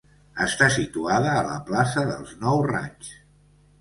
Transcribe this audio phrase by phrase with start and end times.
[0.45, 3.13] Està situada a la plaça dels Nou Raigs.